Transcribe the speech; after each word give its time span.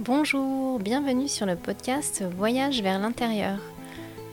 Bonjour, 0.00 0.78
bienvenue 0.78 1.26
sur 1.26 1.44
le 1.44 1.56
podcast 1.56 2.22
Voyage 2.36 2.82
vers 2.82 3.00
l'intérieur, 3.00 3.58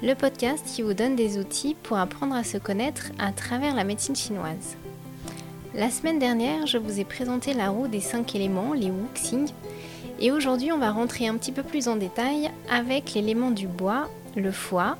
le 0.03 0.13
podcast 0.13 0.63
qui 0.63 0.83
vous 0.83 0.93
donne 0.93 1.15
des 1.15 1.39
outils 1.39 1.75
pour 1.81 1.97
apprendre 1.97 2.35
à 2.35 2.43
se 2.43 2.59
connaître 2.59 3.07
à 3.17 3.31
travers 3.31 3.73
la 3.73 3.83
médecine 3.83 4.15
chinoise. 4.15 4.77
La 5.73 5.89
semaine 5.89 6.19
dernière, 6.19 6.67
je 6.67 6.77
vous 6.77 6.99
ai 6.99 7.03
présenté 7.03 7.55
la 7.55 7.69
roue 7.69 7.87
des 7.87 7.99
5 7.99 8.35
éléments, 8.35 8.73
les 8.73 8.91
Wuxing, 8.91 9.49
et 10.19 10.31
aujourd'hui 10.31 10.71
on 10.71 10.77
va 10.77 10.91
rentrer 10.91 11.27
un 11.27 11.35
petit 11.35 11.51
peu 11.51 11.63
plus 11.63 11.87
en 11.87 11.95
détail 11.95 12.51
avec 12.69 13.15
l'élément 13.15 13.49
du 13.49 13.65
bois, 13.65 14.07
le 14.35 14.51
foie, 14.51 14.99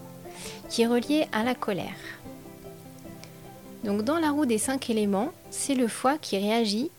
qui 0.69 0.81
est 0.81 0.87
relié 0.87 1.27
à 1.31 1.43
la 1.43 1.53
colère. 1.53 1.93
Donc 3.83 4.01
dans 4.01 4.17
la 4.17 4.31
roue 4.31 4.47
des 4.47 4.57
5 4.57 4.89
éléments, 4.89 5.29
c'est 5.51 5.75
le 5.75 5.87
foie 5.87 6.17
qui 6.17 6.39
réagit, 6.39 6.89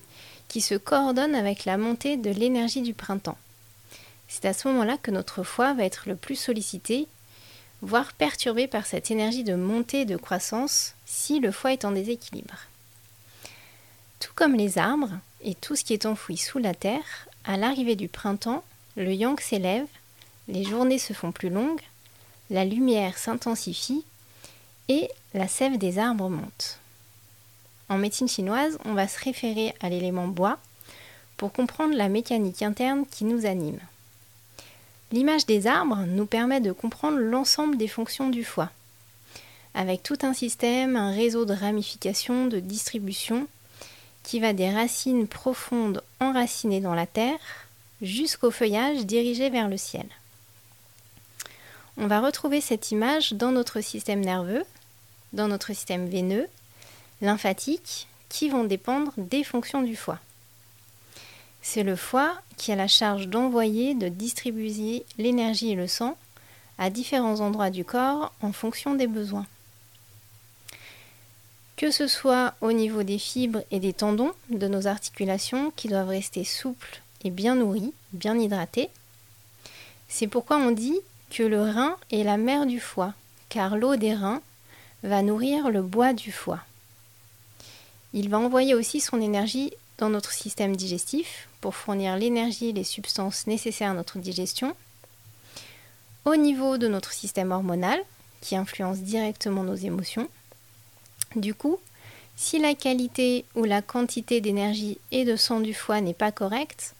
qui 0.47 0.61
se 0.61 0.77
coordonne 0.77 1.35
avec 1.35 1.65
la 1.65 1.77
montée 1.79 2.17
de 2.17 2.31
l'énergie 2.31 2.83
du 2.83 2.95
printemps. 2.95 3.37
C'est 4.29 4.45
à 4.45 4.53
ce 4.53 4.69
moment-là 4.69 4.97
que 4.99 5.11
notre 5.11 5.43
foie 5.43 5.75
va 5.75 5.85
être 5.85 6.05
le 6.07 6.17
plus 6.17 6.37
sollicité, 6.37 7.07
voire 7.83 8.13
perturbé 8.13 8.67
par 8.67 8.87
cette 8.87 9.11
énergie 9.11 9.45
de 9.45 9.55
montée 9.55 10.01
et 10.01 10.07
de 10.07 10.17
croissance 10.17 10.95
si 11.05 11.41
le 11.41 11.53
foie 11.53 11.73
est 11.73 11.85
en 11.85 11.93
déséquilibre. 11.93 12.59
Tout 14.21 14.33
comme 14.35 14.55
les 14.55 14.79
arbres 14.79 15.13
et 15.43 15.55
tout 15.55 15.77
ce 15.77 15.85
qui 15.85 15.93
est 15.93 16.07
enfoui 16.07 16.37
sous 16.37 16.59
la 16.59 16.75
terre, 16.75 17.29
à 17.45 17.57
l'arrivée 17.57 17.97
du 17.97 18.09
printemps, 18.09 18.65
le 18.97 19.13
yang 19.13 19.39
s'élève, 19.39 19.87
les 20.49 20.65
journées 20.65 20.99
se 20.99 21.13
font 21.13 21.33
plus 21.33 21.51
longues, 21.51 21.83
la 22.51 22.65
lumière 22.65 23.19
s'intensifie 23.19 24.05
et 24.89 25.09
la 25.35 25.49
sève 25.49 25.79
des 25.79 25.99
arbres 25.99 26.29
monte. 26.29 26.81
En 27.89 27.99
médecine 27.99 28.29
chinoise, 28.29 28.79
on 28.85 28.95
va 28.95 29.07
se 29.07 29.23
référer 29.23 29.75
à 29.81 29.89
l'élément 29.89 30.27
bois 30.27 30.59
pour 31.37 31.53
comprendre 31.53 31.95
la 31.95 32.09
mécanique 32.09 32.63
interne 32.63 33.05
qui 33.07 33.25
nous 33.25 33.47
anime. 33.47 33.79
L'image 35.13 35.47
des 35.47 35.67
arbres 35.67 36.05
nous 36.07 36.27
permet 36.27 36.61
de 36.61 36.73
comprendre 36.73 37.19
l'ensemble 37.19 37.77
des 37.77 37.89
fonctions 37.89 38.29
du 38.29 38.45
foie, 38.45 38.71
avec 39.75 40.03
tout 40.03 40.19
un 40.23 40.33
système, 40.35 40.97
un 40.97 41.13
réseau 41.13 41.45
de 41.45 41.55
ramifications, 41.55 42.47
de 42.47 42.59
distribution, 42.59 43.47
qui 44.25 44.41
va 44.41 44.53
des 44.53 44.71
racines 44.71 45.29
profondes 45.29 46.03
enracinées 46.19 46.81
dans 46.81 46.95
la 46.95 47.07
terre 47.07 47.39
jusqu'au 48.03 48.51
feuillage 48.51 49.07
dirigé 49.07 49.51
vers 49.51 49.69
le 49.69 49.77
ciel. 49.77 50.07
On 51.97 52.09
va 52.09 52.21
retrouver 52.21 52.61
cette 52.61 52.91
image 52.91 53.33
dans 53.33 53.53
notre 53.53 53.81
système 53.81 54.21
nerveux, 54.21 54.65
dans 55.33 55.49
notre 55.49 55.69
système 55.69 56.09
veineux, 56.09 56.49
lymphatique, 57.23 58.09
qui 58.29 58.49
vont 58.49 58.65
dépendre 58.65 59.13
des 59.17 59.45
fonctions 59.45 59.83
du 59.83 59.95
foie. 59.95 60.19
C'est 61.69 61.83
le 61.83 61.97
foie 61.97 62.33
qui 62.57 62.71
a 62.71 62.77
la 62.77 62.87
charge 62.87 63.27
d'envoyer, 63.27 63.95
de 63.95 64.07
distribuer 64.07 65.05
l'énergie 65.19 65.73
et 65.73 65.75
le 65.75 65.89
sang 65.89 66.17
à 66.79 66.91
différents 66.91 67.41
endroits 67.41 67.71
du 67.71 67.85
corps 67.85 68.33
en 68.41 68.53
fonction 68.53 68.95
des 68.95 69.09
besoins. 69.09 69.47
Que 71.77 71.91
ce 71.91 72.07
soit 72.07 72.55
au 72.61 72.71
niveau 72.71 73.03
des 73.03 73.19
fibres 73.19 73.65
et 73.73 73.81
des 73.81 73.93
tendons 73.93 74.31
de 74.49 74.69
nos 74.69 74.87
articulations 74.87 75.73
qui 75.75 75.89
doivent 75.89 76.11
rester 76.11 76.45
souples 76.45 77.03
et 77.25 77.31
bien 77.31 77.57
nourris, 77.57 77.93
bien 78.13 78.39
hydratés. 78.39 78.89
C'est 80.09 80.29
pourquoi 80.29 80.59
on 80.59 80.71
dit 80.71 81.01
que 81.31 81.43
le 81.43 81.63
rein 81.63 81.97
est 82.13 82.23
la 82.23 82.37
mère 82.37 82.67
du 82.67 82.79
foie, 82.79 83.13
car 83.49 83.77
l'eau 83.77 83.97
des 83.97 84.15
reins 84.15 84.41
va 85.03 85.21
nourrir 85.21 85.69
le 85.69 85.83
bois 85.83 86.13
du 86.13 86.31
foie. 86.31 86.61
Il 88.13 88.29
va 88.29 88.39
envoyer 88.39 88.75
aussi 88.75 89.01
son 89.01 89.21
énergie 89.21 89.73
dans 89.99 90.11
notre 90.11 90.33
système 90.33 90.77
digestif 90.77 91.49
pour 91.61 91.75
fournir 91.75 92.17
l'énergie 92.17 92.69
et 92.69 92.73
les 92.73 92.85
substances 92.85 93.47
nécessaires 93.47 93.91
à 93.91 93.95
notre 93.95 94.19
digestion. 94.19 94.75
Au 96.25 96.37
niveau 96.37 96.77
de 96.77 96.89
notre 96.89 97.13
système 97.13 97.53
hormonal, 97.53 98.01
qui 98.41 98.57
influence 98.57 98.99
directement 98.99 99.65
nos 99.65 99.75
émotions. 99.75 100.29
Du 101.35 101.55
coup, 101.55 101.79
si 102.37 102.59
la 102.59 102.75
qualité 102.75 103.45
ou 103.55 103.65
la 103.65 103.83
quantité 103.83 104.41
d'énergie 104.41 104.99
et 105.11 105.25
de 105.25 105.37
sang 105.37 105.61
du 105.61 105.75
foie 105.75 106.01
n'est 106.01 106.15
pas 106.15 106.33
correcte, 106.33 106.95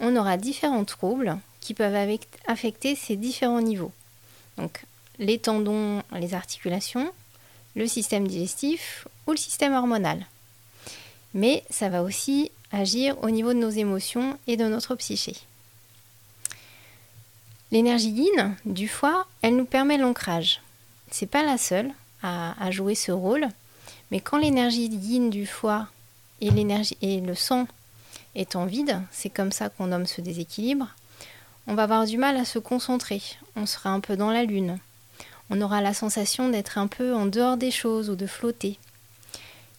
on 0.00 0.16
aura 0.16 0.36
différents 0.36 0.84
troubles 0.84 1.38
qui 1.60 1.74
peuvent 1.74 2.18
affecter 2.46 2.94
ces 2.94 3.16
différents 3.16 3.60
niveaux. 3.60 3.92
Donc 4.56 4.84
les 5.18 5.38
tendons, 5.38 6.02
les 6.12 6.34
articulations, 6.34 7.10
le 7.74 7.86
système 7.86 8.26
digestif 8.26 9.08
ou 9.26 9.32
le 9.32 9.36
système 9.36 9.74
hormonal 9.74 10.24
mais 11.34 11.64
ça 11.70 11.88
va 11.88 12.02
aussi 12.02 12.50
agir 12.72 13.16
au 13.22 13.30
niveau 13.30 13.52
de 13.52 13.58
nos 13.58 13.70
émotions 13.70 14.38
et 14.46 14.56
de 14.56 14.64
notre 14.64 14.94
psyché. 14.94 15.34
L'énergie 17.70 18.10
yin 18.10 18.56
du 18.64 18.88
foie, 18.88 19.26
elle 19.42 19.56
nous 19.56 19.66
permet 19.66 19.98
l'ancrage. 19.98 20.62
C'est 21.10 21.26
pas 21.26 21.42
la 21.42 21.58
seule 21.58 21.90
à, 22.22 22.70
jouer 22.70 22.94
ce 22.94 23.12
rôle, 23.12 23.46
mais 24.10 24.20
quand 24.20 24.38
l'énergie 24.38 24.88
yin 24.88 25.30
du 25.30 25.46
foie 25.46 25.86
et 26.40 26.48
et 27.00 27.20
le 27.20 27.34
sang 27.34 27.66
est 28.34 28.56
en 28.56 28.66
vide, 28.66 29.00
c'est 29.10 29.30
comme 29.30 29.52
ça 29.52 29.68
qu'on 29.68 29.88
nomme 29.88 30.06
ce 30.06 30.20
déséquilibre, 30.20 30.88
on 31.66 31.74
va 31.74 31.84
avoir 31.84 32.06
du 32.06 32.16
mal 32.16 32.36
à 32.36 32.44
se 32.44 32.58
concentrer, 32.58 33.22
on 33.54 33.66
sera 33.66 33.90
un 33.90 34.00
peu 34.00 34.16
dans 34.16 34.30
la 34.30 34.44
lune, 34.44 34.78
on 35.50 35.60
aura 35.60 35.80
la 35.80 35.94
sensation 35.94 36.48
d'être 36.48 36.78
un 36.78 36.86
peu 36.86 37.14
en 37.14 37.26
dehors 37.26 37.56
des 37.56 37.70
choses 37.70 38.08
ou 38.10 38.16
de 38.16 38.26
flotter 38.26 38.78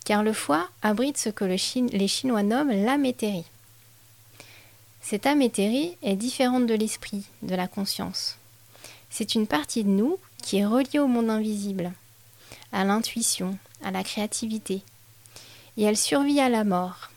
car 0.10 0.24
le 0.24 0.34
foie 0.34 0.68
abrite 0.82 1.20
ce 1.20 1.30
que 1.30 1.46
les 1.46 2.08
Chinois 2.08 2.42
nomment 2.42 2.84
l'améthérie. 2.84 3.46
Cette 5.04 5.28
améthérie 5.28 5.98
est 6.02 6.16
différente 6.16 6.66
de 6.66 6.74
l'esprit, 6.74 7.26
de 7.44 7.54
la 7.54 7.68
conscience. 7.68 8.40
C'est 9.12 9.36
une 9.36 9.46
partie 9.46 9.84
de 9.84 9.90
nous 9.90 10.18
qui 10.42 10.58
est 10.58 10.66
reliée 10.66 10.98
au 10.98 11.06
monde 11.06 11.30
invisible, 11.30 11.92
à 12.72 12.86
l'intuition, 12.86 13.56
à 13.84 13.92
la 13.92 14.04
créativité, 14.04 14.82
et 15.78 15.84
elle 15.84 15.96
survit 15.96 16.40
à 16.40 16.50
la 16.50 16.64
mort. 16.64 17.12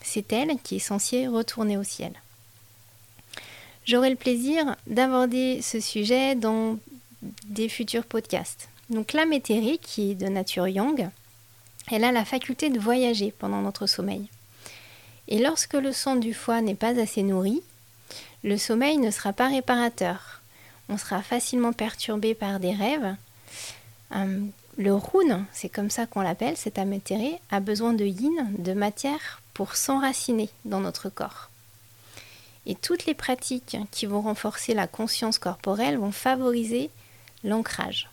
C'est 0.00 0.32
elle 0.32 0.58
qui 0.62 0.76
est 0.76 0.78
censée 0.78 1.28
retourner 1.28 1.76
au 1.76 1.84
ciel. 1.84 2.14
J'aurai 3.84 4.08
le 4.08 4.16
plaisir 4.16 4.74
d'aborder 4.86 5.60
ce 5.60 5.80
sujet 5.80 6.34
dans 6.34 6.78
des 7.44 7.68
futurs 7.68 8.06
podcasts. 8.06 8.70
Donc 8.88 9.12
l'améthérie, 9.12 9.78
qui 9.80 10.12
est 10.12 10.14
de 10.14 10.28
nature 10.28 10.66
yang, 10.66 11.10
elle 11.92 12.04
a 12.04 12.12
la 12.12 12.24
faculté 12.24 12.70
de 12.70 12.80
voyager 12.80 13.32
pendant 13.38 13.60
notre 13.60 13.86
sommeil. 13.86 14.28
Et 15.28 15.38
lorsque 15.38 15.74
le 15.74 15.92
sang 15.92 16.16
du 16.16 16.34
foie 16.34 16.60
n'est 16.60 16.74
pas 16.74 16.98
assez 16.98 17.22
nourri, 17.22 17.62
le 18.44 18.56
sommeil 18.56 18.98
ne 18.98 19.10
sera 19.10 19.32
pas 19.32 19.48
réparateur. 19.48 20.40
On 20.88 20.96
sera 20.96 21.22
facilement 21.22 21.72
perturbé 21.72 22.34
par 22.34 22.60
des 22.60 22.72
rêves. 22.72 23.14
Euh, 24.14 24.40
le 24.78 24.94
rune, 24.94 25.44
c'est 25.52 25.68
comme 25.68 25.90
ça 25.90 26.06
qu'on 26.06 26.20
l'appelle, 26.20 26.56
cet 26.56 26.78
améthéré, 26.78 27.40
a 27.50 27.60
besoin 27.60 27.92
de 27.92 28.04
yin, 28.04 28.52
de 28.58 28.72
matière, 28.72 29.42
pour 29.52 29.76
s'enraciner 29.76 30.48
dans 30.64 30.80
notre 30.80 31.08
corps. 31.08 31.50
Et 32.64 32.74
toutes 32.74 33.06
les 33.06 33.14
pratiques 33.14 33.76
qui 33.90 34.06
vont 34.06 34.20
renforcer 34.20 34.74
la 34.74 34.86
conscience 34.86 35.38
corporelle 35.38 35.98
vont 35.98 36.12
favoriser 36.12 36.90
l'ancrage. 37.42 38.08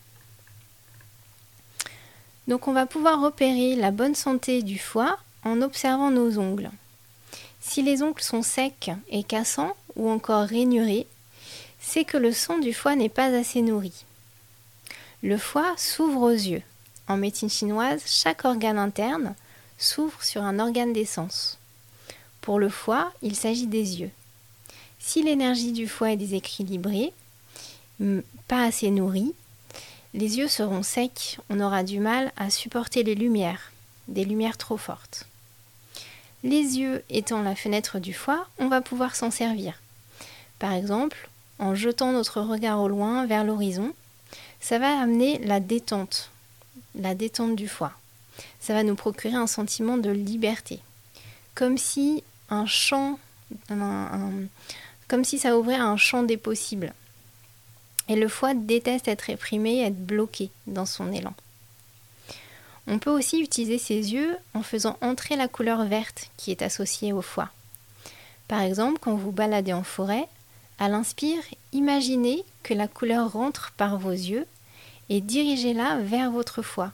Donc 2.47 2.67
on 2.67 2.73
va 2.73 2.85
pouvoir 2.85 3.21
repérer 3.21 3.75
la 3.75 3.91
bonne 3.91 4.15
santé 4.15 4.61
du 4.61 4.77
foie 4.77 5.17
en 5.43 5.61
observant 5.61 6.11
nos 6.11 6.37
ongles. 6.37 6.71
Si 7.59 7.81
les 7.81 8.03
ongles 8.03 8.21
sont 8.21 8.43
secs 8.43 8.91
et 9.09 9.23
cassants 9.23 9.75
ou 9.95 10.09
encore 10.09 10.47
rainurés, 10.47 11.07
c'est 11.79 12.03
que 12.03 12.17
le 12.17 12.31
sang 12.31 12.59
du 12.59 12.73
foie 12.73 12.95
n'est 12.95 13.09
pas 13.09 13.35
assez 13.35 13.61
nourri. 13.61 14.05
Le 15.23 15.37
foie 15.37 15.73
s'ouvre 15.77 16.21
aux 16.21 16.29
yeux. 16.29 16.61
En 17.07 17.17
médecine 17.17 17.49
chinoise, 17.49 18.03
chaque 18.05 18.45
organe 18.45 18.77
interne 18.77 19.35
s'ouvre 19.77 20.23
sur 20.23 20.43
un 20.43 20.59
organe 20.59 20.93
d'essence. 20.93 21.57
Pour 22.41 22.59
le 22.59 22.69
foie, 22.69 23.11
il 23.21 23.35
s'agit 23.35 23.67
des 23.67 24.01
yeux. 24.01 24.11
Si 24.99 25.23
l'énergie 25.23 25.71
du 25.71 25.87
foie 25.87 26.11
est 26.11 26.17
déséquilibrée, 26.17 27.13
pas 28.47 28.63
assez 28.63 28.89
nourrie, 28.89 29.33
les 30.15 30.37
yeux 30.37 30.47
seront 30.47 30.81
secs, 30.81 31.37
on 31.49 31.59
aura 31.59 31.83
du 31.83 31.99
mal 31.99 32.31
à 32.37 32.49
supporter 32.49 33.03
les 33.03 33.15
lumières, 33.15 33.73
des 34.07 34.23
lumières 34.23 34.57
trop 34.57 34.77
fortes. 34.77 35.27
Les 36.43 36.79
yeux 36.79 37.03
étant 37.09 37.41
la 37.41 37.53
fenêtre 37.53 37.99
du 37.99 38.13
foie, 38.13 38.47
on 38.57 38.69
va 38.69 38.79
pouvoir 38.79 39.15
s'en 39.15 39.29
servir. 39.29 39.81
Par 40.57 40.71
exemple, 40.71 41.29
en 41.59 41.75
jetant 41.75 42.13
notre 42.13 42.39
regard 42.39 42.79
au 42.79 42.87
loin 42.87 43.25
vers 43.25 43.43
l'horizon, 43.43 43.93
ça 44.61 44.79
va 44.79 44.97
amener 44.99 45.37
la 45.39 45.59
détente, 45.59 46.31
la 46.95 47.13
détente 47.13 47.57
du 47.57 47.67
foie. 47.67 47.91
Ça 48.61 48.73
va 48.73 48.83
nous 48.83 48.95
procurer 48.95 49.35
un 49.35 49.47
sentiment 49.47 49.97
de 49.97 50.11
liberté, 50.11 50.79
comme 51.55 51.77
si 51.77 52.23
un 52.49 52.65
champ, 52.65 53.19
comme 53.67 55.25
si 55.25 55.39
ça 55.39 55.57
ouvrait 55.57 55.75
un 55.75 55.97
champ 55.97 56.23
des 56.23 56.37
possibles, 56.37 56.93
et 58.07 58.15
le 58.15 58.27
foie 58.27 58.53
déteste 58.53 59.07
être 59.07 59.23
réprimé, 59.23 59.81
être 59.81 60.05
bloqué 60.05 60.49
dans 60.67 60.85
son 60.85 61.11
élan. 61.11 61.33
On 62.87 62.99
peut 62.99 63.11
aussi 63.11 63.41
utiliser 63.41 63.79
ses 63.79 64.13
yeux 64.13 64.37
en 64.53 64.61
faisant 64.61 64.97
entrer 65.01 65.35
la 65.35 65.47
couleur 65.47 65.85
verte 65.85 66.29
qui 66.37 66.51
est 66.51 66.61
associée 66.61 67.13
au 67.13 67.21
foie. 67.21 67.49
Par 68.47 68.61
exemple, 68.61 68.99
quand 69.01 69.15
vous 69.15 69.31
baladez 69.31 69.73
en 69.73 69.83
forêt, 69.83 70.27
À 70.77 70.89
l'inspire, 70.89 71.41
imaginez 71.71 72.43
que 72.63 72.73
la 72.73 72.87
couleur 72.87 73.31
rentre 73.31 73.71
par 73.77 73.97
vos 73.97 74.11
yeux 74.11 74.45
et 75.09 75.21
dirigez-la 75.21 75.99
vers 75.99 76.31
votre 76.31 76.61
foie. 76.61 76.91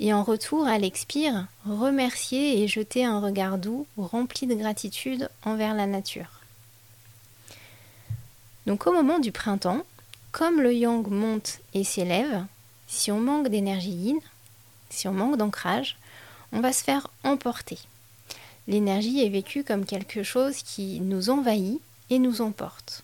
Et 0.00 0.12
en 0.12 0.22
retour, 0.22 0.66
à 0.66 0.78
l'expire, 0.78 1.46
remerciez 1.66 2.62
et 2.62 2.68
jetez 2.68 3.04
un 3.04 3.20
regard 3.20 3.58
doux, 3.58 3.86
rempli 3.96 4.46
de 4.46 4.54
gratitude 4.54 5.28
envers 5.44 5.74
la 5.74 5.86
nature. 5.86 6.40
Donc 8.66 8.86
au 8.86 8.92
moment 8.92 9.18
du 9.18 9.32
printemps, 9.32 9.82
comme 10.32 10.60
le 10.60 10.72
yang 10.72 11.06
monte 11.08 11.58
et 11.74 11.84
s'élève, 11.84 12.44
si 12.86 13.10
on 13.10 13.20
manque 13.20 13.48
d'énergie 13.48 13.90
yin, 13.90 14.18
si 14.88 15.08
on 15.08 15.12
manque 15.12 15.36
d'ancrage, 15.36 15.96
on 16.52 16.60
va 16.60 16.72
se 16.72 16.84
faire 16.84 17.08
emporter. 17.24 17.78
L'énergie 18.68 19.24
est 19.24 19.28
vécue 19.28 19.64
comme 19.64 19.84
quelque 19.84 20.22
chose 20.22 20.62
qui 20.62 21.00
nous 21.00 21.30
envahit 21.30 21.80
et 22.10 22.18
nous 22.18 22.40
emporte. 22.40 23.02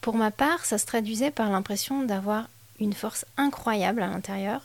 Pour 0.00 0.16
ma 0.16 0.30
part, 0.30 0.64
ça 0.64 0.78
se 0.78 0.86
traduisait 0.86 1.30
par 1.30 1.50
l'impression 1.50 2.04
d'avoir 2.04 2.48
une 2.78 2.94
force 2.94 3.26
incroyable 3.36 4.02
à 4.02 4.08
l'intérieur, 4.08 4.62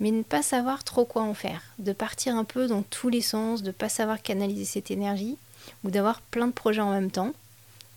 mais 0.00 0.10
ne 0.10 0.22
pas 0.22 0.42
savoir 0.42 0.82
trop 0.82 1.04
quoi 1.04 1.22
en 1.22 1.34
faire, 1.34 1.62
de 1.78 1.92
partir 1.92 2.36
un 2.36 2.44
peu 2.44 2.66
dans 2.66 2.82
tous 2.82 3.08
les 3.08 3.20
sens, 3.20 3.62
de 3.62 3.68
ne 3.68 3.72
pas 3.72 3.88
savoir 3.88 4.20
canaliser 4.20 4.64
cette 4.64 4.90
énergie, 4.90 5.36
ou 5.84 5.90
d'avoir 5.90 6.20
plein 6.20 6.48
de 6.48 6.52
projets 6.52 6.80
en 6.80 6.90
même 6.90 7.10
temps, 7.10 7.32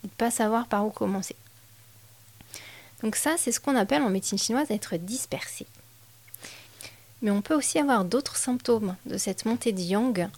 et 0.04 0.06
de 0.06 0.12
ne 0.12 0.16
pas 0.16 0.30
savoir 0.30 0.66
par 0.66 0.86
où 0.86 0.90
commencer. 0.90 1.34
Donc 3.02 3.16
ça, 3.16 3.36
c'est 3.38 3.52
ce 3.52 3.60
qu'on 3.60 3.76
appelle 3.76 4.02
en 4.02 4.10
médecine 4.10 4.38
chinoise 4.38 4.70
être 4.70 4.96
dispersé. 4.96 5.66
Mais 7.22 7.30
on 7.30 7.42
peut 7.42 7.54
aussi 7.54 7.78
avoir 7.78 8.04
d'autres 8.04 8.36
symptômes 8.36 8.96
de 9.06 9.16
cette 9.18 9.44
montée 9.44 9.72
de 9.72 9.80
yang. 9.80 10.28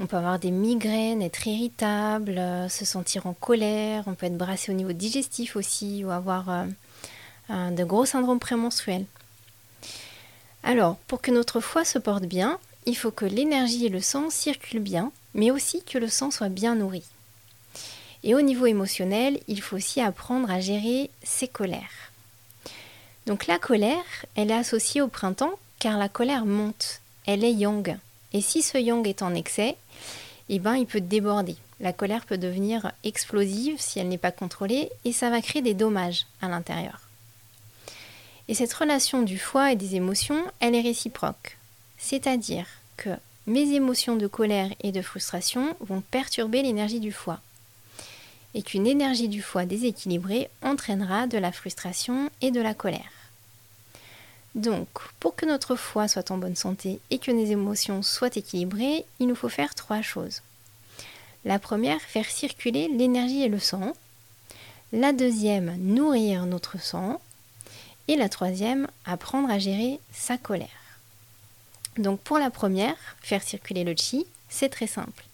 On 0.00 0.06
peut 0.06 0.16
avoir 0.16 0.38
des 0.38 0.50
migraines, 0.50 1.22
être 1.22 1.46
irritable, 1.46 2.38
euh, 2.38 2.68
se 2.68 2.84
sentir 2.84 3.26
en 3.26 3.32
colère, 3.32 4.04
on 4.06 4.14
peut 4.14 4.26
être 4.26 4.36
brassé 4.36 4.72
au 4.72 4.74
niveau 4.74 4.92
digestif 4.92 5.54
aussi, 5.54 6.04
ou 6.04 6.10
avoir 6.10 6.48
euh, 7.50 7.70
de 7.70 7.84
gros 7.84 8.04
syndromes 8.04 8.40
prémenstruels. 8.40 9.06
Alors, 10.64 10.96
pour 11.06 11.20
que 11.20 11.30
notre 11.30 11.60
foie 11.60 11.84
se 11.84 11.98
porte 11.98 12.24
bien, 12.24 12.58
il 12.86 12.96
faut 12.96 13.10
que 13.10 13.24
l'énergie 13.24 13.86
et 13.86 13.90
le 13.90 14.00
sang 14.00 14.30
circulent 14.30 14.80
bien, 14.80 15.12
mais 15.34 15.50
aussi 15.50 15.82
que 15.84 15.98
le 15.98 16.08
sang 16.08 16.30
soit 16.30 16.48
bien 16.48 16.74
nourri. 16.74 17.04
Et 18.24 18.34
au 18.34 18.40
niveau 18.40 18.64
émotionnel, 18.64 19.38
il 19.48 19.60
faut 19.60 19.76
aussi 19.76 20.00
apprendre 20.00 20.50
à 20.50 20.58
gérer 20.58 21.10
ses 21.22 21.46
colères. 21.46 22.10
Donc 23.26 23.46
la 23.46 23.58
colère, 23.58 24.24
elle 24.34 24.50
est 24.50 24.54
associée 24.54 25.02
au 25.02 25.08
printemps 25.08 25.52
car 25.78 25.98
la 25.98 26.08
colère 26.08 26.46
monte, 26.46 27.02
elle 27.26 27.44
est 27.44 27.52
yang. 27.52 27.98
Et 28.32 28.40
si 28.40 28.62
ce 28.62 28.78
yang 28.78 29.06
est 29.06 29.20
en 29.20 29.34
excès, 29.34 29.76
eh 30.48 30.58
ben, 30.58 30.74
il 30.74 30.86
peut 30.86 31.02
déborder. 31.02 31.56
La 31.80 31.92
colère 31.92 32.24
peut 32.24 32.38
devenir 32.38 32.92
explosive 33.04 33.78
si 33.78 33.98
elle 33.98 34.08
n'est 34.08 34.16
pas 34.16 34.32
contrôlée 34.32 34.88
et 35.04 35.12
ça 35.12 35.28
va 35.28 35.42
créer 35.42 35.60
des 35.60 35.74
dommages 35.74 36.26
à 36.40 36.48
l'intérieur. 36.48 37.00
Et 38.48 38.54
cette 38.54 38.72
relation 38.72 39.22
du 39.22 39.38
foie 39.38 39.72
et 39.72 39.76
des 39.76 39.96
émotions, 39.96 40.42
elle 40.60 40.74
est 40.74 40.80
réciproque. 40.80 41.58
C'est-à-dire 41.98 42.66
que 42.96 43.10
mes 43.46 43.74
émotions 43.74 44.16
de 44.16 44.26
colère 44.26 44.70
et 44.82 44.92
de 44.92 45.02
frustration 45.02 45.76
vont 45.80 46.00
perturber 46.00 46.62
l'énergie 46.62 47.00
du 47.00 47.12
foie 47.12 47.40
et 48.54 48.62
qu'une 48.62 48.86
énergie 48.86 49.28
du 49.28 49.42
foie 49.42 49.66
déséquilibrée 49.66 50.48
entraînera 50.62 51.26
de 51.26 51.38
la 51.38 51.52
frustration 51.52 52.30
et 52.40 52.50
de 52.50 52.60
la 52.60 52.74
colère. 52.74 53.10
Donc, 54.54 54.88
pour 55.18 55.34
que 55.34 55.46
notre 55.46 55.74
foie 55.74 56.06
soit 56.06 56.30
en 56.30 56.38
bonne 56.38 56.54
santé 56.54 57.00
et 57.10 57.18
que 57.18 57.32
nos 57.32 57.44
émotions 57.44 58.02
soient 58.02 58.36
équilibrées, 58.36 59.04
il 59.18 59.26
nous 59.26 59.34
faut 59.34 59.48
faire 59.48 59.74
trois 59.74 60.00
choses. 60.00 60.42
La 61.44 61.58
première, 61.58 62.00
faire 62.00 62.30
circuler 62.30 62.88
l'énergie 62.88 63.42
et 63.42 63.48
le 63.48 63.58
sang. 63.58 63.92
La 64.92 65.12
deuxième, 65.12 65.76
nourrir 65.78 66.46
notre 66.46 66.80
sang. 66.80 67.20
Et 68.06 68.16
la 68.16 68.28
troisième, 68.28 68.86
apprendre 69.04 69.50
à 69.50 69.58
gérer 69.58 69.98
sa 70.12 70.38
colère. 70.38 70.68
Donc 71.96 72.20
pour 72.20 72.38
la 72.38 72.50
première, 72.50 72.96
faire 73.22 73.42
circuler 73.42 73.82
le 73.82 73.94
chi, 73.96 74.26
c'est 74.48 74.68
très 74.68 74.86
simple. 74.86 75.24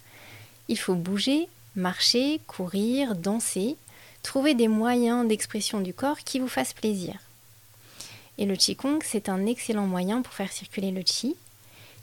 Il 0.69 0.79
faut 0.79 0.95
bouger, 0.95 1.49
marcher, 1.81 2.41
courir, 2.47 3.17
danser, 3.17 3.77
trouver 4.23 4.55
des 4.55 4.69
moyens 4.69 5.27
d'expression 5.27 5.81
du 5.81 5.93
corps 5.93 6.19
qui 6.19 6.39
vous 6.39 6.49
fassent 6.49 6.73
plaisir. 6.73 7.15
Et 8.39 8.47
le 8.47 8.57
Qigong, 8.57 9.01
c'est 9.05 9.29
un 9.29 9.47
excellent 9.47 9.87
moyen 9.87 10.23
pour 10.23 10.33
faire 10.33 10.53
circuler 10.53 10.91
le 10.93 11.03
Qi, 11.03 11.37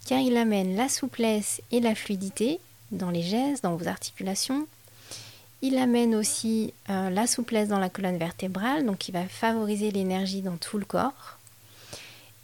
car 0.05 0.19
il 0.19 0.37
amène 0.37 0.75
la 0.75 0.89
souplesse 0.89 1.61
et 1.71 1.79
la 1.79 1.95
fluidité 1.95 2.59
dans 2.91 3.09
les 3.09 3.23
gestes, 3.23 3.63
dans 3.63 3.75
vos 3.75 3.87
articulations. 3.87 4.67
Il 5.61 5.77
amène 5.77 6.15
aussi 6.15 6.73
euh, 6.89 7.09
la 7.09 7.25
souplesse 7.25 7.69
dans 7.69 7.79
la 7.79 7.89
colonne 7.89 8.17
vertébrale, 8.17 8.85
donc 8.85 9.07
il 9.07 9.13
va 9.13 9.27
favoriser 9.27 9.91
l'énergie 9.91 10.41
dans 10.41 10.57
tout 10.57 10.77
le 10.77 10.85
corps. 10.85 11.37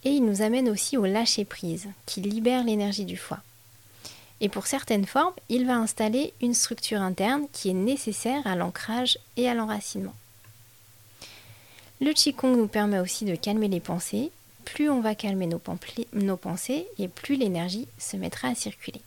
Et 0.04 0.10
il 0.10 0.26
nous 0.26 0.42
amène 0.42 0.70
aussi 0.70 0.98
au 0.98 1.06
lâcher-prise, 1.06 1.88
qui 2.06 2.22
libère 2.22 2.64
l'énergie 2.64 3.06
du 3.06 3.16
foie. 3.16 3.40
Et 4.44 4.50
pour 4.50 4.68
certaines 4.68 5.06
formes, 5.06 5.34
il 5.48 5.66
va 5.66 5.78
installer 5.78 6.34
une 6.42 6.54
structure 6.54 7.02
interne 7.02 7.48
qui 7.54 7.70
est 7.70 7.74
nécessaire 7.74 8.46
à 8.46 8.58
l'ancrage 8.58 9.18
et 9.38 9.48
à 9.48 9.54
l'enracinement. 9.54 10.14
Le 12.02 12.12
Qigong 12.12 12.58
nous 12.58 12.68
permet 12.68 13.00
aussi 13.00 13.24
de 13.24 13.36
calmer 13.38 13.70
les 13.70 13.80
pensées. 13.80 14.32
Plus 14.66 14.90
on 14.90 15.00
va 15.00 15.16
calmer 15.16 15.48
nos, 15.48 16.36
pensées 16.36 16.86
et 17.00 17.08
plus 17.08 17.38
l'énergie 17.38 17.88
se 17.98 18.18
mettra 18.18 18.50
à 18.50 18.56
circuler. 18.56 19.00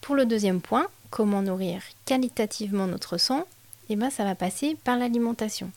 Pour 0.00 0.14
le 0.14 0.26
deuxième 0.26 0.60
point, 0.60 0.86
comment 1.10 1.42
nourrir 1.42 1.82
qualitativement 2.04 2.86
notre 2.86 3.18
sang, 3.18 3.48
eh 3.88 3.96
ben, 3.96 4.10
ça 4.10 4.22
va 4.22 4.36
passer 4.36 4.76
par 4.84 4.96
l'alimentation. 4.96 5.72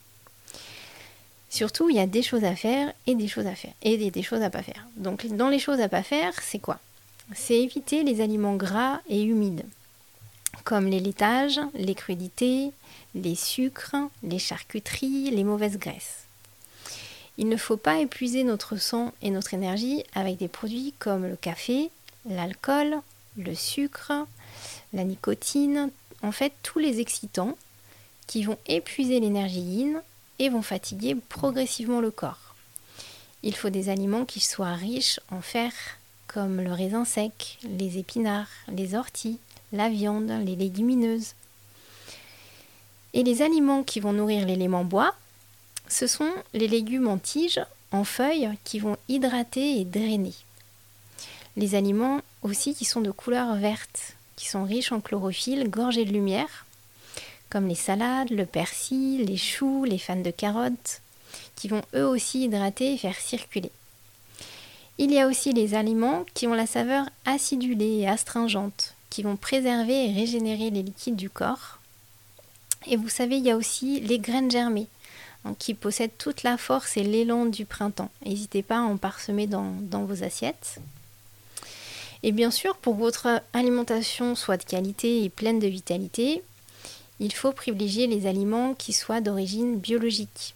Surtout, 1.50 1.90
il 1.90 1.96
y 1.96 2.00
a 2.00 2.06
des 2.06 2.22
choses 2.22 2.44
à 2.44 2.56
faire 2.56 2.94
et 3.08 3.16
des 3.16 3.28
choses 3.28 3.48
à 3.48 3.56
faire 3.56 3.74
et 3.82 3.98
des, 3.98 4.12
des 4.12 4.22
choses 4.22 4.44
à 4.44 4.52
pas 4.52 4.62
faire. 4.62 4.86
Donc, 4.96 5.26
dans 5.26 5.50
les 5.50 5.58
choses 5.58 5.80
à 5.82 5.90
pas 5.90 6.04
faire, 6.04 6.34
c'est 6.44 6.60
quoi? 6.60 6.80
C'est 7.36 7.60
éviter 7.60 8.04
les 8.04 8.22
aliments 8.22 8.56
gras 8.56 9.02
et 9.08 9.22
humides, 9.22 9.66
comme 10.64 10.88
les 10.88 11.00
laitages, 11.00 11.60
les 11.76 11.94
crudités, 11.94 12.72
les 13.14 13.36
sucres, 13.36 13.96
les 14.24 14.40
charcuteries, 14.40 15.30
les 15.30 15.44
mauvaises 15.44 15.78
graisses. 15.78 16.26
Il 17.38 17.48
ne 17.48 17.58
faut 17.58 17.78
pas 17.78 18.00
épuiser 18.00 18.44
notre 18.44 18.78
sang 18.78 19.14
et 19.22 19.30
notre 19.30 19.54
énergie 19.54 20.04
avec 20.14 20.38
des 20.38 20.48
produits 20.48 20.94
comme 21.00 21.26
le 21.26 21.36
café, 21.36 21.92
l'alcool, 22.28 22.98
le 23.38 23.56
sucre, 23.56 24.12
la 24.94 25.04
nicotine, 25.04 25.92
en 26.22 26.31
fait 26.31 26.54
tous 26.64 26.80
les 26.80 27.00
excitants 27.00 27.58
qui 28.28 28.44
vont 28.44 28.58
épuiser 28.68 29.19
l'énergie 29.19 29.62
yin 29.62 30.02
et 30.40 30.50
vont 30.50 30.62
fatiguer 30.62 31.16
progressivement 31.16 32.02
le 32.02 32.12
corps. 32.12 32.56
Il 33.42 33.56
faut 33.56 33.69
des 33.69 33.90
aliments 33.90 34.26
qui 34.26 34.40
soient 34.40 34.74
riches 34.74 35.19
en 35.31 35.42
fer, 35.42 35.71
comme 36.31 36.62
le 36.62 36.71
raisin 36.71 37.06
sec, 37.06 37.57
les 37.64 37.98
épinards, 37.98 38.52
les 38.71 38.94
orties, 38.94 39.40
la 39.74 39.90
viande, 39.90 40.31
les 40.45 40.56
légumineuses. 40.56 41.33
Et 43.14 43.24
les 43.24 43.42
aliments 43.42 43.81
qui 43.81 44.00
vont 44.00 44.14
nourrir 44.14 44.45
l'élément 44.45 44.83
bois, 44.86 45.16
ce 45.88 46.06
sont 46.06 46.31
les 46.54 46.68
légumes 46.68 47.07
en 47.07 47.18
tiges, 47.18 47.62
en 47.92 48.04
feuilles, 48.04 48.52
qui 48.64 48.78
vont 48.78 48.95
hydrater 49.07 49.80
et 49.80 49.86
drainer. 49.86 50.36
Les 51.57 51.74
aliments 51.74 52.21
aussi 52.44 52.76
qui 52.76 52.86
sont 52.86 53.02
de 53.02 53.12
couleur 53.12 53.56
verte, 53.56 54.16
qui 54.36 54.48
sont 54.48 54.64
riches 54.64 54.92
en 54.92 55.02
chlorophylle, 55.02 55.68
gorgés 55.68 56.06
de 56.06 56.14
lumière, 56.14 56.68
comme 57.50 57.68
les 57.68 57.74
salades, 57.74 58.30
le 58.30 58.45
persil, 58.45 59.26
les 59.26 59.38
choux, 59.38 59.83
les 59.83 59.98
fans 59.98 60.16
de 60.16 60.30
carottes, 60.30 61.02
qui 61.56 61.68
vont 61.68 61.81
eux 61.95 62.06
aussi 62.06 62.44
hydrater 62.44 62.94
et 62.94 62.98
faire 63.00 63.19
circuler. 63.19 63.71
Il 65.00 65.12
y 65.12 65.20
a 65.20 65.28
aussi 65.28 65.54
les 65.54 65.74
aliments 65.74 66.26
qui 66.36 66.46
ont 66.46 66.54
la 66.54 66.68
saveur 66.68 67.06
acidulée 67.26 68.00
et 68.00 68.08
astringente, 68.08 68.94
qui 69.10 69.24
vont 69.24 69.38
préserver 69.38 70.10
et 70.10 70.14
régénérer 70.14 70.70
les 70.70 70.84
liquides 70.84 71.16
du 71.16 71.30
corps, 71.30 71.80
et 72.86 72.96
vous 72.96 73.10
savez, 73.10 73.38
il 73.38 73.46
y 73.46 73.52
a 73.52 73.58
aussi 73.58 74.00
les 74.00 74.20
graines 74.20 74.52
germées 74.52 74.88
hein, 75.46 75.56
qui 75.58 75.74
possèdent 75.74 76.18
toute 76.18 76.44
la 76.44 76.58
force 76.58 76.98
et 76.98 77.04
l'élan 77.04 77.46
du 77.46 77.66
printemps. 77.66 78.12
N'hésitez 78.26 78.64
pas 78.64 78.78
à 78.78 78.82
en 78.82 78.98
parsemer 78.98 79.48
dans, 79.48 79.74
dans 79.82 80.04
vos 80.04 80.24
assiettes. 80.24 80.80
Et 82.24 82.32
bien 82.32 82.52
sûr, 82.52 82.76
pour 82.76 82.96
que 82.96 83.00
votre 83.00 83.42
alimentation 83.54 84.36
soit 84.36 84.58
de 84.58 84.64
qualité 84.64 85.24
et 85.24 85.30
pleine 85.30 85.60
de 85.60 85.68
vitalité, 85.68 86.44
il 87.20 87.34
faut 87.34 87.52
privilégier 87.52 88.08
les 88.08 88.28
aliments 88.28 88.74
qui 88.74 88.94
soient 88.94 89.22
d'origine 89.22 89.78
biologique, 89.78 90.56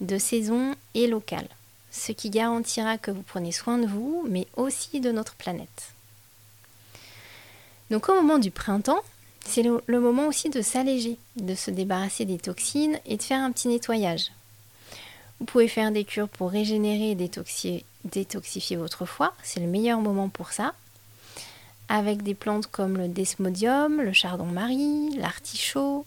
de 0.00 0.18
saison 0.18 0.74
et 0.94 1.06
locale, 1.06 1.48
ce 1.90 2.12
qui 2.12 2.30
garantira 2.30 2.98
que 2.98 3.10
vous 3.10 3.22
prenez 3.22 3.52
soin 3.52 3.78
de 3.78 3.86
vous, 3.86 4.24
mais 4.28 4.46
aussi 4.56 5.00
de 5.00 5.10
notre 5.10 5.34
planète. 5.34 5.92
Donc 7.90 8.08
au 8.08 8.14
moment 8.14 8.38
du 8.38 8.50
printemps, 8.50 9.02
c'est 9.44 9.62
le, 9.62 10.00
moment 10.00 10.28
aussi 10.28 10.48
de 10.48 10.62
s'alléger, 10.62 11.18
de 11.36 11.54
se 11.54 11.70
débarrasser 11.70 12.24
des 12.24 12.38
toxines 12.38 13.00
et 13.06 13.16
de 13.16 13.22
faire 13.22 13.40
un 13.40 13.50
petit 13.50 13.68
nettoyage. 13.68 14.30
Vous 15.40 15.46
pouvez 15.46 15.68
faire 15.68 15.90
des 15.90 16.04
cures 16.04 16.28
pour 16.28 16.50
régénérer 16.50 17.10
et 17.10 17.14
détoxifier, 17.14 17.84
détoxifier 18.04 18.76
votre 18.76 19.06
foie, 19.06 19.34
c'est 19.42 19.60
le 19.60 19.66
meilleur 19.66 20.00
moment 20.00 20.28
pour 20.28 20.52
ça. 20.52 20.74
Avec 21.88 22.22
des 22.22 22.34
plantes 22.34 22.68
comme 22.68 22.96
le 22.96 23.08
desmodium, 23.08 24.00
le 24.00 24.12
chardon-marie, 24.12 25.16
l'artichaut. 25.16 26.06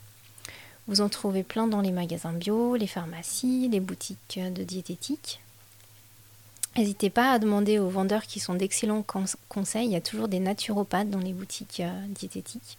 Vous 0.88 1.02
en 1.02 1.10
trouvez 1.10 1.44
plein 1.44 1.68
dans 1.68 1.82
les 1.82 1.92
magasins 1.92 2.32
bio, 2.32 2.76
les 2.76 2.88
pharmacies, 2.88 3.68
les 3.70 3.82
boutiques 3.82 4.40
de 4.40 4.64
diététique. 4.64 5.42
N'hésitez 6.76 7.12
pas 7.12 7.32
à 7.32 7.40
demander 7.40 7.78
aux 7.78 7.90
vendeurs 7.90 8.24
qui 8.24 8.40
sont 8.40 8.56
d'excellents 8.56 9.06
conseils. 9.48 9.86
Il 9.86 9.92
y 9.92 9.96
a 9.96 10.02
toujours 10.02 10.28
des 10.28 10.40
naturopathes 10.40 11.10
dans 11.10 11.20
les 11.20 11.34
boutiques 11.34 11.82
euh, 11.82 12.06
diététiques. 12.08 12.78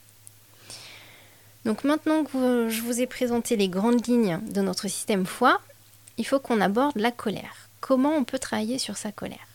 Donc 1.65 1.85
maintenant 1.85 2.25
que 2.25 2.69
je 2.69 2.83
vous 2.83 3.01
ai 3.01 3.07
présenté 3.07 3.57
les 3.57 3.69
grandes 3.69 4.07
lignes 4.07 4.41
de 4.51 4.61
notre 4.61 4.89
système 4.89 5.25
foie, 5.25 5.61
il 6.19 6.27
faut 6.27 6.41
qu'on 6.41 6.61
aborde 6.61 6.97
la 6.97 7.11
colère. 7.11 7.69
Comment 7.81 8.17
on 8.17 8.25
peut 8.25 8.39
travailler 8.39 8.79
sur 8.79 8.97
sa 8.97 9.13
colère? 9.13 9.47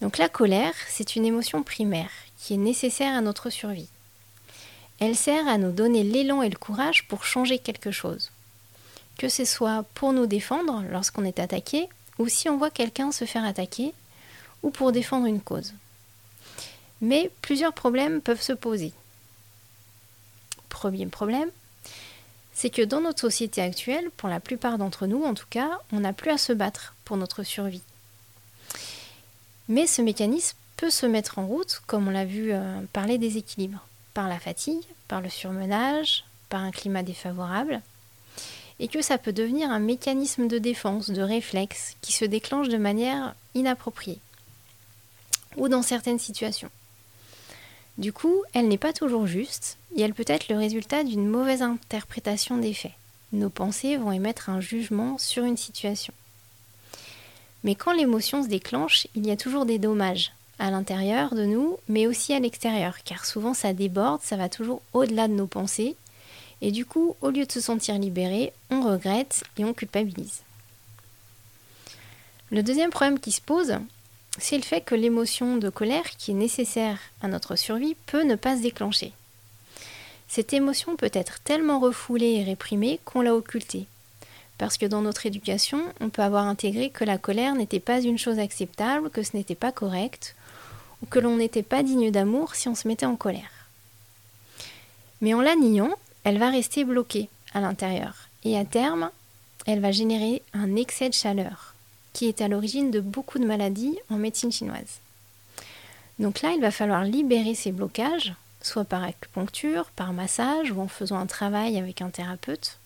Donc 0.00 0.18
la 0.18 0.28
colère, 0.28 0.74
c'est 0.88 1.16
une 1.16 1.24
émotion 1.24 1.62
primaire 1.62 2.10
qui 2.38 2.54
est 2.54 2.58
nécessaire 2.58 3.14
à 3.14 3.22
notre 3.22 3.50
survie. 3.50 3.88
Elle 5.00 5.16
sert 5.16 5.48
à 5.48 5.58
nous 5.58 5.72
donner 5.72 6.02
l'élan 6.02 6.42
et 6.42 6.48
le 6.48 6.58
courage 6.58 7.08
pour 7.08 7.24
changer 7.24 7.58
quelque 7.58 7.90
chose. 7.90 8.30
Que 9.18 9.28
ce 9.28 9.44
soit 9.44 9.84
pour 9.94 10.12
nous 10.12 10.26
défendre 10.26 10.84
lorsqu'on 10.90 11.24
est 11.24 11.38
attaqué, 11.38 11.88
ou 12.18 12.28
si 12.28 12.48
on 12.48 12.56
voit 12.56 12.70
quelqu'un 12.70 13.12
se 13.12 13.24
faire 13.24 13.44
attaquer, 13.44 13.92
ou 14.62 14.70
pour 14.70 14.92
défendre 14.92 15.26
une 15.26 15.40
cause. 15.40 15.74
Mais 17.00 17.30
plusieurs 17.42 17.74
problèmes 17.74 18.20
peuvent 18.20 18.42
se 18.42 18.52
poser. 18.52 18.92
Premier 20.68 21.06
problème, 21.06 21.50
c'est 22.52 22.70
que 22.70 22.82
dans 22.82 23.00
notre 23.00 23.20
société 23.20 23.60
actuelle, 23.60 24.10
pour 24.16 24.28
la 24.28 24.40
plupart 24.40 24.78
d'entre 24.78 25.06
nous 25.06 25.24
en 25.24 25.34
tout 25.34 25.46
cas, 25.50 25.78
on 25.92 26.00
n'a 26.00 26.12
plus 26.12 26.30
à 26.30 26.38
se 26.38 26.52
battre 26.52 26.94
pour 27.04 27.16
notre 27.16 27.42
survie. 27.42 27.82
Mais 29.68 29.86
ce 29.86 30.00
mécanisme 30.00 30.56
peut 30.76 30.90
se 30.90 31.06
mettre 31.06 31.38
en 31.38 31.46
route, 31.46 31.82
comme 31.86 32.08
on 32.08 32.10
l'a 32.10 32.24
vu 32.24 32.52
euh, 32.52 32.80
par 32.92 33.06
les 33.06 33.18
déséquilibres, 33.18 33.86
par 34.14 34.28
la 34.28 34.38
fatigue, 34.38 34.84
par 35.08 35.20
le 35.20 35.28
surmenage, 35.28 36.24
par 36.48 36.62
un 36.62 36.70
climat 36.70 37.02
défavorable, 37.02 37.82
et 38.80 38.88
que 38.88 39.02
ça 39.02 39.18
peut 39.18 39.32
devenir 39.32 39.70
un 39.70 39.78
mécanisme 39.78 40.48
de 40.48 40.58
défense, 40.58 41.10
de 41.10 41.22
réflexe, 41.22 41.96
qui 42.00 42.12
se 42.12 42.24
déclenche 42.24 42.68
de 42.68 42.76
manière 42.76 43.34
inappropriée, 43.54 44.18
ou 45.56 45.68
dans 45.68 45.82
certaines 45.82 46.18
situations. 46.18 46.70
Du 47.98 48.12
coup, 48.12 48.42
elle 48.52 48.68
n'est 48.68 48.76
pas 48.76 48.92
toujours 48.92 49.26
juste, 49.26 49.78
et 49.96 50.02
elle 50.02 50.12
peut 50.12 50.24
être 50.26 50.48
le 50.48 50.58
résultat 50.58 51.04
d'une 51.04 51.26
mauvaise 51.26 51.62
interprétation 51.62 52.58
des 52.58 52.74
faits. 52.74 52.92
Nos 53.32 53.48
pensées 53.48 53.96
vont 53.96 54.12
émettre 54.12 54.50
un 54.50 54.60
jugement 54.60 55.16
sur 55.18 55.44
une 55.44 55.56
situation. 55.56 56.12
Mais 57.64 57.74
quand 57.74 57.92
l'émotion 57.92 58.42
se 58.42 58.48
déclenche, 58.48 59.06
il 59.14 59.26
y 59.26 59.30
a 59.30 59.36
toujours 59.36 59.64
des 59.64 59.78
dommages, 59.78 60.32
à 60.58 60.70
l'intérieur 60.70 61.34
de 61.34 61.44
nous, 61.44 61.78
mais 61.88 62.06
aussi 62.06 62.32
à 62.32 62.40
l'extérieur, 62.40 63.02
car 63.04 63.24
souvent 63.24 63.54
ça 63.54 63.72
déborde, 63.72 64.22
ça 64.22 64.36
va 64.36 64.48
toujours 64.48 64.82
au-delà 64.92 65.28
de 65.28 65.34
nos 65.34 65.46
pensées, 65.46 65.96
et 66.62 66.70
du 66.70 66.86
coup, 66.86 67.16
au 67.20 67.30
lieu 67.30 67.44
de 67.44 67.52
se 67.52 67.60
sentir 67.60 67.98
libéré, 67.98 68.52
on 68.70 68.82
regrette 68.82 69.44
et 69.58 69.64
on 69.64 69.74
culpabilise. 69.74 70.42
Le 72.50 72.62
deuxième 72.62 72.90
problème 72.90 73.18
qui 73.18 73.32
se 73.32 73.40
pose, 73.40 73.74
c'est 74.38 74.56
le 74.56 74.62
fait 74.62 74.80
que 74.80 74.94
l'émotion 74.94 75.56
de 75.56 75.68
colère, 75.68 76.16
qui 76.16 76.30
est 76.30 76.34
nécessaire 76.34 76.98
à 77.20 77.28
notre 77.28 77.56
survie, 77.56 77.96
peut 78.06 78.22
ne 78.22 78.36
pas 78.36 78.56
se 78.56 78.62
déclencher. 78.62 79.12
Cette 80.28 80.52
émotion 80.52 80.96
peut 80.96 81.10
être 81.12 81.40
tellement 81.40 81.78
refoulée 81.78 82.34
et 82.34 82.44
réprimée 82.44 83.00
qu'on 83.04 83.20
l'a 83.20 83.34
occultée. 83.34 83.86
Parce 84.58 84.78
que 84.78 84.86
dans 84.86 85.02
notre 85.02 85.26
éducation, 85.26 85.82
on 86.00 86.08
peut 86.08 86.22
avoir 86.22 86.46
intégré 86.46 86.90
que 86.90 87.04
la 87.04 87.18
colère 87.18 87.54
n'était 87.54 87.80
pas 87.80 88.00
une 88.00 88.18
chose 88.18 88.38
acceptable, 88.38 89.10
que 89.10 89.22
ce 89.22 89.36
n'était 89.36 89.54
pas 89.54 89.72
correct, 89.72 90.34
ou 91.02 91.06
que 91.06 91.18
l'on 91.18 91.36
n'était 91.36 91.62
pas 91.62 91.82
digne 91.82 92.10
d'amour 92.10 92.54
si 92.54 92.68
on 92.68 92.74
se 92.74 92.88
mettait 92.88 93.06
en 93.06 93.16
colère. 93.16 93.50
Mais 95.20 95.34
en 95.34 95.40
la 95.40 95.56
niant, 95.56 95.94
elle 96.26 96.38
va 96.38 96.50
rester 96.50 96.82
bloquée 96.82 97.28
à 97.54 97.60
l'intérieur. 97.60 98.28
Et 98.42 98.58
à 98.58 98.64
terme, 98.64 99.10
elle 99.64 99.78
va 99.78 99.92
générer 99.92 100.42
un 100.54 100.74
excès 100.74 101.08
de 101.08 101.14
chaleur, 101.14 101.76
qui 102.12 102.26
est 102.26 102.40
à 102.40 102.48
l'origine 102.48 102.90
de 102.90 102.98
beaucoup 102.98 103.38
de 103.38 103.46
maladies 103.46 103.96
en 104.10 104.16
médecine 104.16 104.50
chinoise. 104.50 104.98
Donc 106.18 106.42
là, 106.42 106.50
il 106.50 106.60
va 106.60 106.72
falloir 106.72 107.04
libérer 107.04 107.54
ces 107.54 107.70
blocages, 107.70 108.34
soit 108.60 108.84
par 108.84 109.04
acupuncture, 109.04 109.84
par 109.94 110.12
massage 110.12 110.72
ou 110.72 110.80
en 110.80 110.88
faisant 110.88 111.16
un 111.16 111.26
travail 111.26 111.78
avec 111.78 112.02
un 112.02 112.10
thérapeute. 112.10 112.80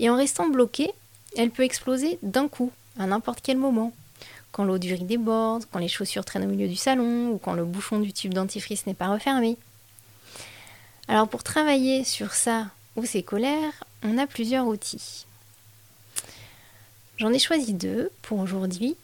Et 0.00 0.10
en 0.10 0.16
restant 0.16 0.48
bloquée, 0.48 0.90
elle 1.36 1.52
peut 1.52 1.62
exploser 1.62 2.18
d'un 2.24 2.48
coup, 2.48 2.72
à 2.98 3.06
n'importe 3.06 3.38
quel 3.40 3.56
moment. 3.56 3.92
Quand 4.50 4.64
l'eau 4.64 4.78
du 4.78 4.92
riz 4.94 5.04
déborde, 5.04 5.64
quand 5.70 5.78
les 5.78 5.86
chaussures 5.86 6.24
traînent 6.24 6.46
au 6.46 6.50
milieu 6.50 6.66
du 6.66 6.74
salon 6.74 7.30
ou 7.30 7.38
quand 7.38 7.52
le 7.52 7.64
bouchon 7.64 8.00
du 8.00 8.12
tube 8.12 8.34
dentifrice 8.34 8.84
n'est 8.86 8.94
pas 8.94 9.12
refermé. 9.12 9.56
Alors 11.18 11.28
pour 11.28 11.42
travailler 11.42 12.04
sur 12.04 12.32
ça 12.32 12.68
ou 12.94 13.04
ces 13.04 13.24
colères, 13.24 13.82
on 14.04 14.18
a 14.18 14.28
plusieurs 14.28 14.68
outils. 14.68 15.26
J'en 17.16 17.32
ai 17.32 17.40
choisi 17.40 17.74
deux 17.74 18.12
pour 18.22 18.38
aujourd'hui. 18.38 18.94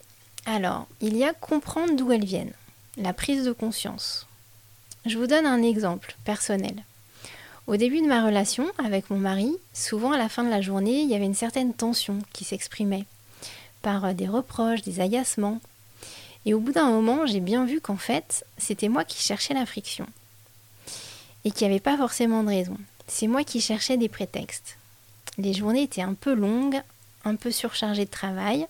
Alors, 0.46 0.86
il 1.00 1.16
y 1.16 1.24
a 1.24 1.32
comprendre 1.32 1.96
d'où 1.96 2.12
elles 2.12 2.24
viennent, 2.24 2.52
la 2.96 3.12
prise 3.12 3.42
de 3.42 3.50
conscience. 3.50 4.28
Je 5.06 5.18
vous 5.18 5.26
donne 5.26 5.44
un 5.44 5.60
exemple 5.60 6.14
personnel. 6.24 6.84
Au 7.66 7.76
début 7.76 8.00
de 8.00 8.06
ma 8.06 8.24
relation 8.24 8.70
avec 8.78 9.10
mon 9.10 9.18
mari, 9.18 9.50
souvent 9.72 10.12
à 10.12 10.16
la 10.16 10.28
fin 10.28 10.44
de 10.44 10.50
la 10.50 10.60
journée, 10.60 11.00
il 11.00 11.10
y 11.10 11.16
avait 11.16 11.24
une 11.24 11.34
certaine 11.34 11.74
tension 11.74 12.20
qui 12.32 12.44
s'exprimait 12.44 13.06
par 13.82 14.14
des 14.14 14.28
reproches, 14.28 14.82
des 14.82 15.00
agacements. 15.00 15.60
Et 16.46 16.54
au 16.54 16.60
bout 16.60 16.70
d'un 16.70 16.90
moment, 16.90 17.26
j'ai 17.26 17.40
bien 17.40 17.64
vu 17.64 17.80
qu'en 17.80 17.96
fait, 17.96 18.46
c'était 18.56 18.88
moi 18.88 19.02
qui 19.02 19.18
cherchais 19.20 19.54
la 19.54 19.66
friction 19.66 20.06
et 21.44 21.50
qui 21.50 21.64
avait 21.64 21.80
pas 21.80 21.96
forcément 21.96 22.42
de 22.42 22.48
raison. 22.48 22.76
C'est 23.06 23.26
moi 23.26 23.44
qui 23.44 23.60
cherchais 23.60 23.96
des 23.96 24.08
prétextes. 24.08 24.76
Les 25.38 25.52
journées 25.52 25.82
étaient 25.82 26.02
un 26.02 26.14
peu 26.14 26.34
longues, 26.34 26.80
un 27.24 27.36
peu 27.36 27.50
surchargées 27.50 28.04
de 28.04 28.10
travail, 28.10 28.66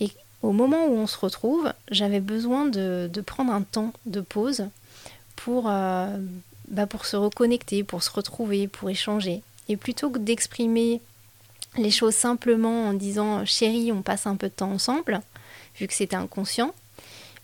et 0.00 0.10
au 0.42 0.52
moment 0.52 0.86
où 0.86 0.96
on 0.96 1.06
se 1.06 1.18
retrouve, 1.18 1.72
j'avais 1.90 2.20
besoin 2.20 2.66
de, 2.66 3.10
prendre 3.26 3.52
un 3.52 3.62
temps 3.62 3.92
de 4.06 4.20
pause 4.20 4.68
pour, 5.36 5.66
euh, 5.68 6.16
bah 6.68 6.86
pour 6.86 7.06
se 7.06 7.16
reconnecter, 7.16 7.84
pour 7.84 8.02
se 8.02 8.10
retrouver, 8.10 8.68
pour 8.68 8.90
échanger. 8.90 9.42
Et 9.68 9.76
plutôt 9.76 10.10
que 10.10 10.18
d'exprimer 10.18 11.00
les 11.76 11.90
choses 11.90 12.14
simplement 12.14 12.84
en 12.84 12.94
disant 12.94 13.44
chérie, 13.44 13.92
on 13.92 14.02
passe 14.02 14.26
un 14.26 14.36
peu 14.36 14.48
de 14.48 14.54
temps 14.54 14.70
ensemble, 14.70 15.20
vu 15.76 15.86
que 15.86 15.94
c'était 15.94 16.16
inconscient, 16.16 16.74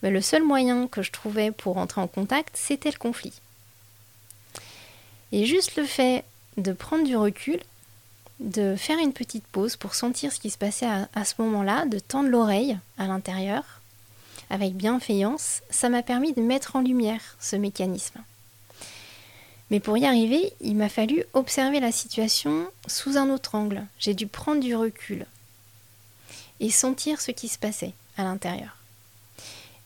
bah 0.03 0.11
le 0.11 0.21
seul 0.21 0.43
moyen 0.43 0.87
que 0.87 1.03
je 1.03 1.13
trouvais 1.13 1.51
pour 1.51 1.77
entrer 1.77 2.01
en 2.01 2.09
contact, 2.09 2.57
c'était 2.57 2.91
le 2.91 2.99
conflit. 2.99 3.33
Et 5.35 5.47
juste 5.47 5.75
le 5.75 5.85
fait 5.85 6.23
de 6.59 6.73
prendre 6.73 7.03
du 7.03 7.17
recul, 7.17 7.59
de 8.39 8.77
faire 8.77 9.01
une 9.01 9.13
petite 9.13 9.45
pause 9.49 9.75
pour 9.75 9.97
sentir 9.97 10.33
ce 10.33 10.39
qui 10.39 10.49
se 10.49 10.57
passait 10.57 10.87
à, 10.87 11.25
ce 11.25 11.35
moment-là, 11.43 11.87
de 11.87 11.99
tendre 11.99 12.29
l'oreille 12.29 12.79
à 12.99 13.09
l'intérieur, 13.09 13.65
avec 14.49 14.75
bienveillance, 14.75 15.63
ça 15.71 15.89
m'a 15.89 16.05
permis 16.05 16.35
de 16.35 16.41
mettre 16.41 16.77
en 16.77 16.83
lumière 16.83 17.37
ce 17.41 17.57
mécanisme. 17.57 18.23
Mais 19.73 19.81
pour 19.81 19.99
y 19.99 20.07
arriver, 20.07 20.53
il 20.61 20.77
m'a 20.77 20.89
fallu 20.89 21.25
observer 21.33 21.81
la 21.81 21.91
situation 21.91 22.69
sous 22.87 23.17
un 23.17 23.29
autre 23.29 23.57
angle. 23.57 23.85
J'ai 23.99 24.15
dû 24.15 24.29
prendre 24.29 24.61
du 24.61 24.77
recul 24.77 25.27
et 26.61 26.71
sentir 26.71 27.21
ce 27.21 27.33
qui 27.33 27.49
se 27.49 27.59
passait 27.59 27.95
à 28.17 28.23
l'intérieur. 28.23 28.77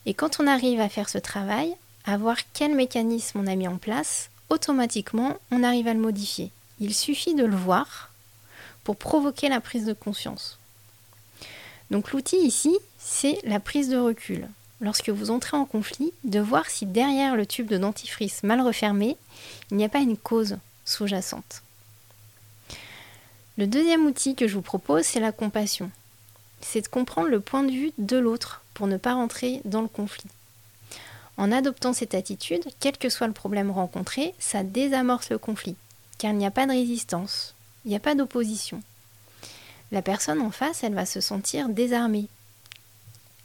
Et 0.05 0.13
quand 0.13 0.39
on 0.39 0.45
arrive 0.45 0.79
à 0.79 0.89
faire 0.89 1.09
ce 1.09 1.17
travail, 1.17 1.73
à 2.05 2.17
voir 2.17 2.37
quel 2.53 2.75
mécanisme 2.75 3.39
on 3.39 3.47
a 3.47 3.55
mis 3.55 3.67
en 3.67 3.77
place, 3.77 4.29
automatiquement, 4.49 5.37
on 5.51 5.63
arrive 5.63 5.87
à 5.87 5.93
le 5.93 5.99
modifier. 5.99 6.51
Il 6.79 6.93
suffit 6.93 7.35
de 7.35 7.45
le 7.45 7.55
voir 7.55 8.11
pour 8.83 8.95
provoquer 8.95 9.49
la 9.49 9.61
prise 9.61 9.85
de 9.85 9.93
conscience. 9.93 10.57
Donc 11.91 12.11
l'outil 12.11 12.37
ici, 12.37 12.77
c'est 12.97 13.39
la 13.43 13.59
prise 13.59 13.89
de 13.89 13.97
recul. 13.97 14.47
Lorsque 14.81 15.09
vous 15.09 15.31
entrez 15.31 15.57
en 15.57 15.65
conflit, 15.65 16.13
de 16.23 16.39
voir 16.39 16.69
si 16.69 16.85
derrière 16.85 17.35
le 17.35 17.45
tube 17.45 17.67
de 17.67 17.77
dentifrice 17.77 18.43
mal 18.43 18.61
refermé, 18.61 19.17
il 19.71 19.77
n'y 19.77 19.83
a 19.83 19.89
pas 19.89 19.99
une 19.99 20.17
cause 20.17 20.57
sous-jacente. 20.85 21.63
Le 23.57 23.67
deuxième 23.67 24.05
outil 24.05 24.35
que 24.35 24.47
je 24.47 24.55
vous 24.55 24.61
propose, 24.61 25.03
c'est 25.03 25.19
la 25.19 25.33
compassion. 25.33 25.91
C'est 26.61 26.81
de 26.81 26.87
comprendre 26.87 27.27
le 27.27 27.41
point 27.41 27.63
de 27.63 27.71
vue 27.71 27.91
de 27.97 28.17
l'autre 28.17 28.61
pour 28.73 28.87
ne 28.87 28.95
pas 28.95 29.13
rentrer 29.13 29.61
dans 29.65 29.81
le 29.81 29.89
conflit. 29.89 30.29
En 31.39 31.53
adoptant 31.53 31.93
cette 31.93 32.15
attitude, 32.15 32.65
quel 32.81 32.97
que 32.97 33.07
soit 33.07 33.27
le 33.27 33.33
problème 33.33 33.71
rencontré, 33.71 34.35
ça 34.39 34.61
désamorce 34.61 35.29
le 35.29 35.37
conflit, 35.37 35.77
car 36.17 36.33
il 36.33 36.37
n'y 36.37 36.45
a 36.45 36.51
pas 36.51 36.65
de 36.65 36.73
résistance, 36.73 37.55
il 37.85 37.91
n'y 37.91 37.95
a 37.95 38.01
pas 38.01 38.13
d'opposition. 38.13 38.83
La 39.93 40.01
personne 40.01 40.41
en 40.41 40.51
face, 40.51 40.83
elle 40.83 40.95
va 40.95 41.05
se 41.05 41.21
sentir 41.21 41.69
désarmée, 41.69 42.27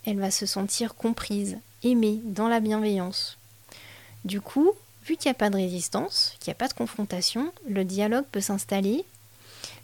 elle 0.05 0.19
va 0.19 0.33
se 0.33 0.45
sentir 0.45 0.97
comprise, 0.97 1.57
aimée, 1.85 2.19
dans 2.25 2.49
la 2.49 2.59
bienveillance. 2.59 3.39
Du 4.25 4.41
coup, 4.41 4.73
vu 5.07 5.17
qu'il 5.17 5.29
n'y 5.29 5.37
a 5.37 5.39
pas 5.39 5.51
de 5.51 5.57
résistance, 5.57 6.35
qu'il 6.41 6.51
n'y 6.51 6.57
a 6.57 6.59
pas 6.59 6.69
de 6.69 6.75
confrontation, 6.75 7.53
le 7.69 7.85
dialogue 7.85 8.27
peut 8.33 8.41
s'installer, 8.41 9.05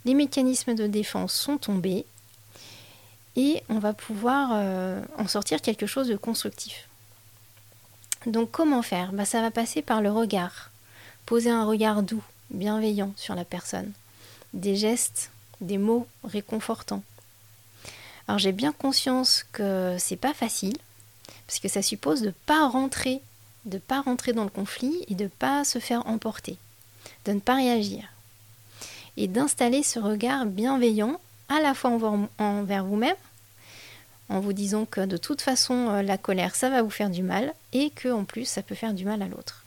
les 0.05 0.15
mécanismes 0.15 0.75
de 0.75 0.89
défense 0.89 1.33
sont 1.33 1.59
tombés, 1.59 2.05
et 3.37 3.63
on 3.69 3.79
va 3.79 3.93
pouvoir 3.93 4.51
euh, 4.55 5.01
en 5.17 5.29
sortir 5.29 5.63
quelque 5.63 5.87
chose 5.87 6.09
de 6.09 6.17
constructif. 6.17 6.90
Donc 8.27 8.51
comment 8.51 8.83
faire? 8.83 9.13
Bah, 9.13 9.25
Ça 9.25 9.41
va 9.41 9.51
passer 9.51 9.83
par 9.83 10.03
le 10.03 10.11
regard. 10.11 10.71
Poser 11.27 11.51
un 11.51 11.65
regard 11.65 12.03
doux, 12.03 12.23
bienveillants 12.51 13.13
sur 13.17 13.35
la 13.35 13.45
personne, 13.45 13.93
des 14.53 14.77
gestes, 14.77 15.31
des 15.61 15.79
mots 15.79 16.07
réconfortants. 16.25 17.03
Alors 18.27 18.39
j'ai 18.39 18.53
bien 18.53 18.73
conscience 18.73 19.45
que 19.53 19.97
c'est 19.99 20.17
pas 20.17 20.35
facile, 20.35 20.77
parce 21.47 21.59
que 21.59 21.69
ça 21.69 21.83
suppose 21.83 22.23
de 22.23 22.33
pas 22.47 22.69
rentrer, 22.69 23.21
de 23.65 23.79
pas 23.79 24.01
rentrer 24.01 24.33
dans 24.33 24.45
le 24.45 24.51
conflit 24.51 25.05
et 25.09 25.15
de 25.15 25.27
pas 25.27 25.65
se 25.65 25.79
faire 25.79 26.07
emporter, 26.07 26.57
de 27.25 27.33
ne 27.33 27.41
pas 27.41 27.57
réagir, 27.57 28.05
et 29.17 29.29
d'installer 29.29 29.83
ce 29.83 29.99
regard 29.99 30.47
bienveillant 30.47 31.21
à 31.49 31.61
la 31.61 31.75
fois 31.75 31.99
envers 32.39 32.85
vous-même, 32.85 33.17
en 34.31 34.41
vous 34.41 34.55
disant 34.55 34.87
que 34.87 35.05
de 35.05 35.17
toute 35.17 35.43
façon 35.43 35.91
euh, 35.91 36.03
la 36.03 36.17
colère 36.17 36.55
ça 36.55 36.71
va 36.71 36.83
vous 36.83 36.91
faire 36.91 37.11
du 37.11 37.23
mal 37.23 37.53
et 37.73 37.91
que 37.91 38.09
en 38.09 38.25
plus 38.25 38.47
ça 38.47 38.63
peut 38.63 38.75
faire 38.75 38.95
du 38.95 39.05
mal 39.05 39.21
à 39.21 39.29
l'autre. 39.29 39.65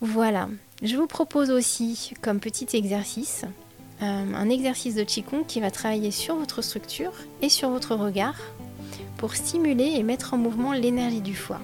Voilà, 0.00 0.48
je 0.82 0.96
vous 0.96 1.08
propose 1.08 1.50
aussi 1.50 2.12
comme 2.22 2.38
petit 2.38 2.76
exercice 2.76 3.44
euh, 4.00 4.32
un 4.32 4.48
exercice 4.48 4.94
de 4.94 5.02
Qigong 5.02 5.44
qui 5.44 5.60
va 5.60 5.72
travailler 5.72 6.12
sur 6.12 6.36
votre 6.36 6.62
structure 6.62 7.10
et 7.42 7.48
sur 7.48 7.70
votre 7.70 7.96
regard 7.96 8.36
pour 9.16 9.34
stimuler 9.34 9.94
et 9.96 10.04
mettre 10.04 10.34
en 10.34 10.38
mouvement 10.38 10.72
l'énergie 10.72 11.20
du 11.20 11.34
foie. 11.34 11.58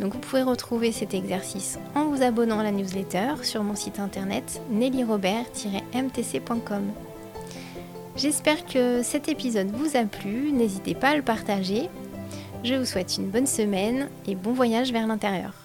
Donc 0.00 0.14
vous 0.14 0.18
pouvez 0.18 0.42
retrouver 0.42 0.90
cet 0.90 1.14
exercice 1.14 1.78
en 1.94 2.06
vous 2.06 2.22
abonnant 2.22 2.58
à 2.58 2.64
la 2.64 2.72
newsletter 2.72 3.34
sur 3.42 3.62
mon 3.62 3.76
site 3.76 4.00
internet 4.00 4.60
nellyrobert-mtc.com. 4.72 7.03
J'espère 8.16 8.64
que 8.64 9.02
cet 9.02 9.28
épisode 9.28 9.72
vous 9.72 9.96
a 9.96 10.04
plu, 10.04 10.52
n'hésitez 10.52 10.94
pas 10.94 11.10
à 11.10 11.16
le 11.16 11.22
partager. 11.22 11.88
Je 12.62 12.74
vous 12.74 12.84
souhaite 12.84 13.16
une 13.16 13.28
bonne 13.28 13.46
semaine 13.46 14.08
et 14.26 14.36
bon 14.36 14.52
voyage 14.52 14.92
vers 14.92 15.08
l'intérieur. 15.08 15.63